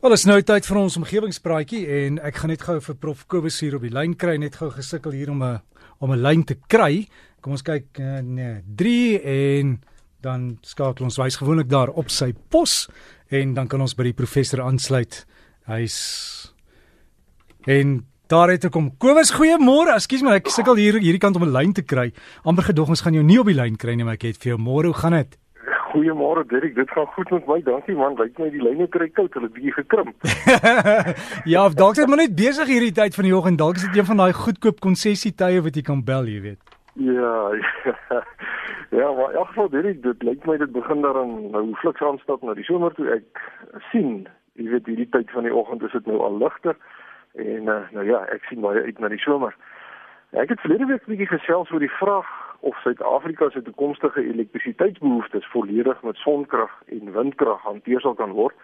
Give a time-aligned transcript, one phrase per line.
[0.00, 3.58] Wel, is nou tyd vir ons omgewingspraatjie en ek gaan net gou vir Prof Kobus
[3.60, 5.60] hier op die lyn kry, net gou gesukkel hier om 'n
[6.00, 7.04] om 'n lyn te kry.
[7.42, 9.82] Kom ons kyk uh, nee, 3 en
[10.22, 12.88] dan skakel ons wys gewoonlik daar op sy pos
[13.28, 15.26] en dan kan ons by die professor aansluit.
[15.68, 16.54] Hy's
[17.66, 18.96] en daar het ek kom.
[18.96, 19.92] Kobus, goeiemôre.
[20.00, 22.10] Ekskuus my, ek sukkel hier hierdie kant om 'n lyn te kry.
[22.42, 24.56] Amper gedog ons gaan jou nie op die lyn kry nie, maar ek het vir
[24.56, 24.86] jou môre.
[24.86, 25.36] Hoe gaan dit?
[25.90, 27.62] Goeiemôre Dirk, dit gaan goed met my.
[27.66, 28.14] Dankie man.
[28.18, 30.14] Lyk my die lyne kry koud, hulle bietjie gekrimp.
[31.52, 33.58] ja, dalk is dit maar net besig hierdie tyd van die oggend.
[33.58, 36.76] Dalk is dit een van daai goedkoop konsessietye wat jy kan bel, jy weet.
[36.94, 37.32] Ja.
[37.50, 38.20] Ja,
[39.00, 42.42] ja maar in elk geval Dirk, dit lyk my dit begin daarin nou fliks aanstap
[42.46, 43.08] na die somer toe.
[43.18, 43.42] Ek
[43.90, 44.28] sien,
[44.60, 46.78] jy weet hierdie tyd van die oggend is dit nou al ligter
[47.38, 49.54] en uh, nou ja, ek sien baie uit na die somer.
[50.38, 52.30] Ek het verlede week 'n bietjie gesels oor die vraag
[52.60, 58.54] of Suid-Afrika se toekomstige elektrisiteitsbehoeftes volledig met sonkrag en windkrag hanteer sal kan word.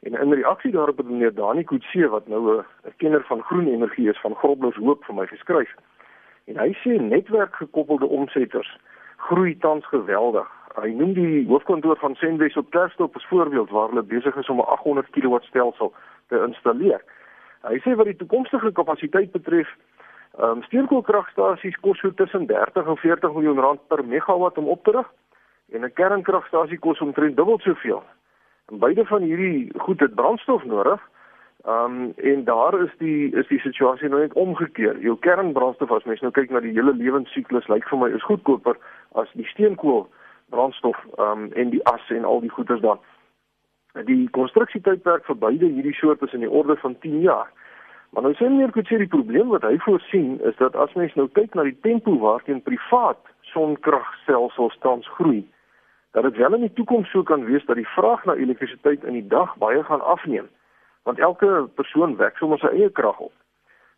[0.00, 2.64] En in reaksie daarop het meneer Dani Kutse wat nou 'n
[2.96, 5.74] kenner van groen energie is van Groblos Hoop vir my geskryf.
[6.44, 8.78] En hy sê netwerkgekoppelde omsetters
[9.16, 10.48] groei tans geweldig.
[10.78, 14.60] Hy noem die hoofkantoor van Senwes op Kerstop as voorbeeld waar hulle besig is om
[14.60, 15.92] 'n 800 kW stelsel
[16.28, 17.02] te installeer.
[17.66, 19.68] Hy sê wat die toekomstige kapasiteit betref,
[20.38, 24.84] Ehm um, steenkoolkragstasies kos so tussen 30 en 40 miljoen rand per megawatt om op
[24.84, 25.08] te rig
[25.72, 28.02] en 'n kernkragstasie kos omtrent dubbel soveel.
[28.70, 31.00] En beide van hierdie goed het brandstof nodig.
[31.64, 34.98] Ehm um, en daar is die is die situasie nou net omgekeer.
[34.98, 38.76] Jou kernbrandstof as mens nou kyk na die hele lewensiklus lyk vir my is goedkoper
[39.12, 40.06] as die steenkool
[40.48, 42.98] brandstof ehm um, en die as en al die goeders dan.
[44.04, 47.50] Die konstruksietydperk vir beide hierdie soorte is in die orde van 10 jaar.
[48.10, 51.14] Maar nou sien meer goed sê die probleem wat hy voorsien is dat as mens
[51.14, 53.20] nou kyk na die tempo waarteen privaat
[53.52, 55.42] sonkragstelsels tans groei,
[56.16, 59.18] dat dit wel in die toekoms sou kan wees dat die vraag na elektrisiteit in
[59.18, 60.48] die dag baie gaan afneem,
[61.04, 63.34] want elke persoon wek sommer sy eie krag op.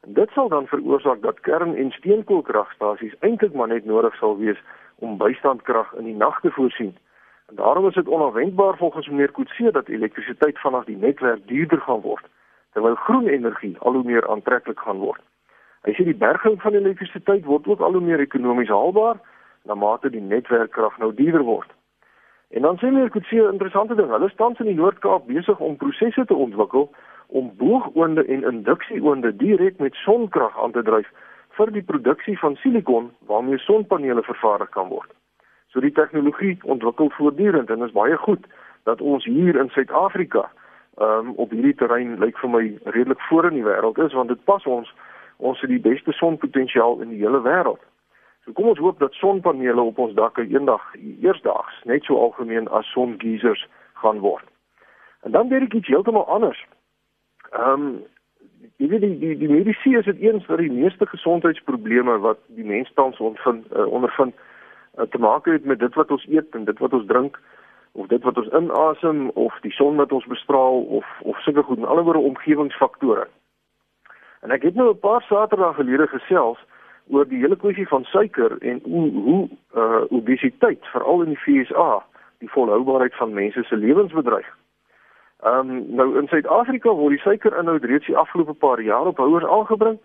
[0.06, 4.58] En dit sal dan veroorsaak dat kern- en steenkoolkragstasies eintlik maar net nodig sal wees
[4.98, 6.96] om bystandkrag in die nag te voorsien.
[7.48, 12.00] En daarom is dit onverwendbaar volgens meneer Kutse dat elektrisiteit vanaf die netwerk duurder gaan
[12.00, 12.26] word
[12.72, 15.22] terwyl groen energie al hoe meer aantreklik gaan word.
[15.88, 19.20] Hy sê die berging van elektrisiteit word ook al hoe meer ekonomies haalbaar
[19.64, 21.70] na mate die netwerkkrag nou duurder word.
[22.50, 24.10] En dan sien ek 'n baie interessante ding.
[24.10, 26.90] Hulle staan in die Noord-Kaap besig om prosesse te ontwikkel
[27.26, 31.08] om boogoonde en induksieoonde direk met sonkrag aan te dryf
[31.50, 35.10] vir die produksie van silikon waarmee sonpanele vervaardig kan word.
[35.68, 38.46] So die tegnologie ontwikkel voortdurend en is baie goed
[38.84, 40.50] dat ons hier in Suid-Afrika
[41.00, 44.44] um, op hierdie terrein lyk vir my redelik voor in die wêreld is want dit
[44.44, 44.92] pas ons
[45.40, 47.80] ons het die beste sonpotensiaal in die hele wêreld.
[48.44, 52.88] So kom ons hoop dat sonpanele op ons dakke eendag eersdaags net so algemeen as
[52.92, 53.66] songeisers
[54.02, 54.44] gaan word.
[55.24, 56.64] En dan weet ek iets heeltemal anders.
[57.50, 57.92] Ehm um,
[58.80, 62.64] jy weet die die, die medisy is dit eens vir die meeste gesondheidsprobleme wat die
[62.64, 66.64] mens tans ondervind uh, ondervind uh, te maak het met dit wat ons eet en
[66.68, 67.40] dit wat ons drink
[67.92, 71.78] of dit wat ons inasem of die son wat ons bestraal of of sulke goed
[71.78, 73.26] en alleoor omgewingsfaktore.
[74.40, 76.58] En ek het nou 'n paar Saterdae gelede gesels
[77.08, 82.02] oor die hele kwessie van suiker en hoe hoe uh obesiteit veral in die FSA
[82.38, 84.48] die volhoubaarheid van mense se lewens bedreig.
[85.40, 89.44] Ehm um, nou in Suid-Afrika word die suikerinhoud reeds die afgelope paar jaar op houers
[89.44, 89.98] aangebring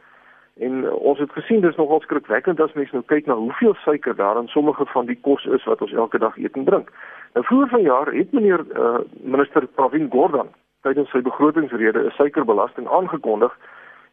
[0.59, 4.15] en uh, ons het gesien dis nogal skrikwekkend as mens nou kyk na hoeveel suiker
[4.15, 6.91] daar in sommige van die kos is wat ons elke dag eet en drink.
[7.33, 10.53] Nou voor vanjaar het meneer uh, minister Pravin Gordhan
[10.87, 13.57] tydens sy begrotingsrede 'n suikerbelasting aangekondig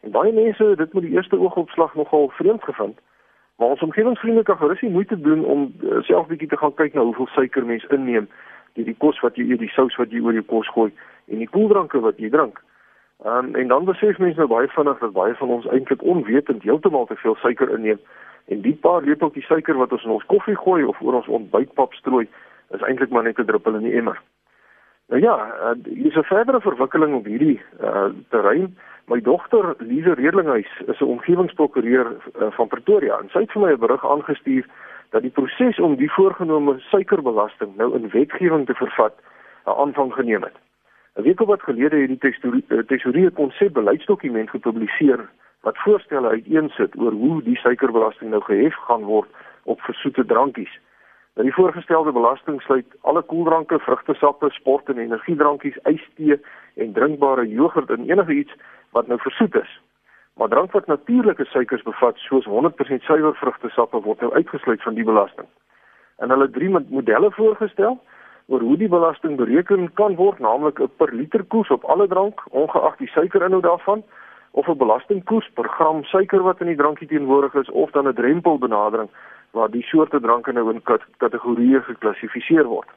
[0.01, 2.99] en baie mense het dit met die eerste oogopslag nogal vreemd gevind.
[3.57, 6.93] Maar ons omgewingsvriende kan gerus nie moeite doen om uh, self bietjie te gaan kyk
[6.93, 8.27] na hoeveel suiker mense inneem
[8.73, 10.91] deur die kos wat jy eet, die sous wat jy oor jou kos gooi
[11.27, 12.59] en die koeldranke wat jy drink.
[13.25, 17.05] Um, en dan besef mense nou baie vinnig dat baie van ons eintlik onwetend heeltemal
[17.05, 17.99] te veel suiker inneem
[18.45, 21.93] en die paar lepeltjie suiker wat ons in ons koffie gooi of oor ons ontbytpap
[21.93, 22.27] strooi
[22.75, 24.21] is eintlik maar net 'n druppel in die emmer.
[25.07, 28.77] Nou ja, uh, hier is 'n verdere verwikkeling op hierdie uh, terrein.
[29.05, 33.71] My dogter Lize Redlinghuis is 'n omgewingsprokureur uh, van Pretoria en sy het vir my
[33.71, 34.65] 'n berig aangestuur
[35.09, 39.13] dat die proses om die voorgenome suikerbelasting nou in wetgewing te vervat
[39.65, 40.57] 'n aanvang geneem het.
[41.15, 45.29] 'n Week of wat gelede het die tesourier konsepbeleidsdokument gepubliseer
[45.61, 49.29] wat voorstelle uiteensit oor hoe die suikerbelasting nou gehef gaan word
[49.63, 50.79] op versoete drankies.
[51.33, 56.37] Nou die voorgestelde belasting sluit alle koeldranke, vrugtesappe, sport en energiedrankies, ystee
[56.75, 58.53] en drinkbare jogurt en enige iets
[58.91, 59.81] wat nou versoet is.
[60.37, 65.03] Maar drank wat natuurlike suikers bevat, soos 100% suiwer vrugtesappe word nou uitgesluit van die
[65.03, 65.47] belasting.
[66.17, 68.01] En hulle drie modelle voorgestel.
[68.47, 72.43] Oor hoe die belasting bereken kan word, naamlik 'n per liter koers op alle drank,
[72.49, 74.03] ongeag die suikerinhoud daarvan,
[74.51, 78.13] of 'n belastingkoers per gram suiker wat in die drankie teenwoordig is of dan 'n
[78.13, 79.09] drempelbenadering
[79.51, 80.81] waar die soorte dranke nou in
[81.17, 82.89] kategorieë geklassifiseer word.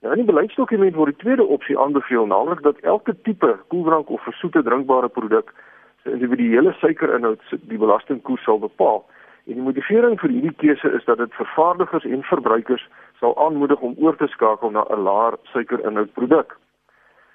[0.00, 4.22] Nou in die beleidsdokument word die tweede opsie aanbeveel, naamlik dat elke tipe koeldrank of
[4.22, 5.54] versoete drinkbare produk
[6.02, 9.04] se individuele suikerinhoud die belastingkoers sal bepaal.
[9.46, 12.88] En die motivering vir hierdie keuse is dat dit vervaardigers en verbruikers
[13.20, 16.56] sal aanmoedig om oor te skakel na 'n laer suikerinhoud produk.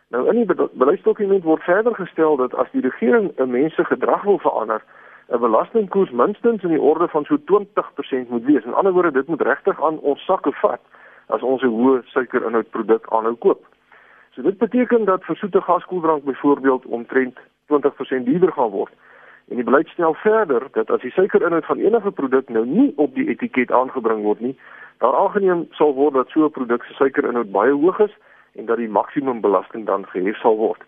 [0.10, 4.24] Nou in die beleidsdokument word verder gestel dat as die regering 'n mens se gedrag
[4.24, 4.82] wil verander,
[5.32, 8.64] 'n belastingkoers minstens in die orde van so 20% moet wees.
[8.64, 10.82] In ander woorde, dit moet regtig aan ons sakke vat
[11.28, 13.66] as ons 'n hoë suikerinhoud produk aanhou koop.
[14.32, 18.94] So dit beteken dat vir soete gaskoeldrank byvoorbeeld omtrent 20% duurder gaan word.
[19.48, 23.16] En die beleid stel verder dat as die suikerinhoud van enige produk nou nie op
[23.16, 24.58] die etiket aangebring word nie,
[25.02, 28.16] daar aangeneem sal word dat so 'n produk se suikerinhoud baie hoog is
[28.56, 30.82] en dat die maksimum belasting dan gehef sal word.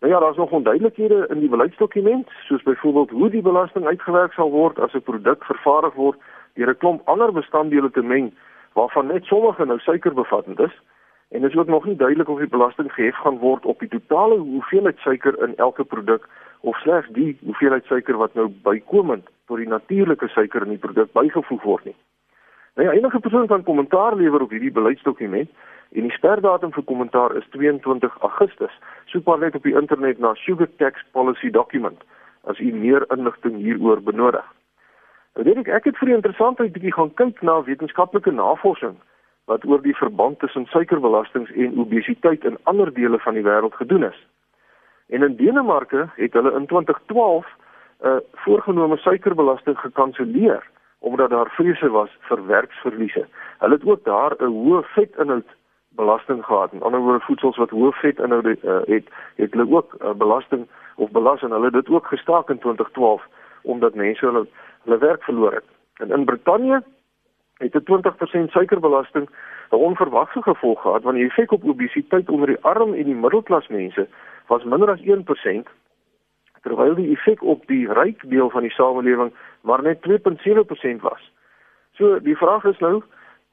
[0.00, 4.50] Nou ja, daar's nog onduidelikhede in die beleidsdokument, soos byvoorbeeld hoe die belasting uitgewerk sal
[4.50, 6.18] word as 'n produk vervaardig word
[6.54, 8.34] deur 'n klomp ander bestanddele te meng
[8.72, 10.80] waarvan net sommige nou suikerbevattend is.
[11.28, 13.88] En dit is ook nog nie duidelik of die belasting gehef gaan word op die
[13.88, 16.28] totale hoeveelheid suiker in elke produk
[16.60, 21.12] of slegs die hoeveelheid suiker wat nou bykomend tot die natuurlike suiker in die produk
[21.12, 21.96] bygevoeg word nie.
[22.74, 25.50] Nou ja, enige persoon kan kommentaar lewer op hierdie beleidsdokument
[25.92, 28.72] En die sperdatum vir kommentaar is 22 Augustus.
[29.12, 32.00] Soek maar net op die internet na Sugar Tax Policy Document
[32.48, 34.46] as u meer inligting hieroor benodig.
[35.36, 38.96] Nou weet ek ek het vir die interessantheid bietjie gaan kyk na wetenskaplike navorsing
[39.50, 44.08] wat oor die verband tussen suikerbelastings en obesiteit in ander dele van die wêreld gedoen
[44.08, 44.18] is.
[45.12, 50.64] En in Denemarke het hulle in 2012 'n uh, voorgenome suikerbelasting gekanselleer
[51.02, 53.26] omdat daar vrese was vir werksverliese.
[53.58, 55.48] Hulle het ook daar 'n hoë vetinhoud
[55.88, 56.72] belasting gehad.
[56.72, 59.06] In ander woorde voedsels wat hoë vetinhoude uh, het,
[59.36, 60.66] het hulle ook uh, belasting
[60.96, 63.22] of belas en hulle het dit ook gestaak in 2012
[63.62, 64.46] omdat mense hulle
[64.84, 65.64] hulle werk verloor het.
[65.94, 66.82] En in Brittanje
[67.58, 69.28] het 'n 20% suikerbelasting
[69.70, 73.68] 'n onverwagse gevolg gehad want die effek op obesiteit onder die arm en die middelklas
[73.68, 74.08] mense
[74.46, 75.68] was minder as 1%
[76.62, 79.32] terwyl die effek op die ryk deel van die samelewing
[79.62, 81.30] maar net 2.7% was.
[81.92, 83.02] So die vraag is nou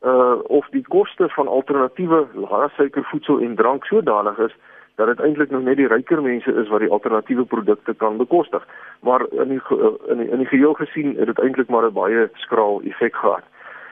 [0.01, 4.55] uh of die koste van alternatiewe lae suiker voedsel en drank sodanig is
[4.95, 8.67] dat dit eintlik nog net die ryker mense is wat die alternatiewe produkte kan bekostig.
[8.99, 11.93] Maar in die uh, in die, in die geheel gesien het dit eintlik maar 'n
[11.93, 13.43] baie skraal effek gehad.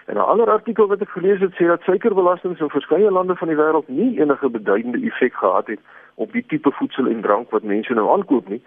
[0.06, 3.48] En 'n ander artikel wat ek gelees het sê dat suikerbelastings in verskeie lande van
[3.48, 5.80] die wêreld nie enige beduidende effek gehad het
[6.16, 8.62] op die tipe voedsel en drank wat mense nou aankoop nie.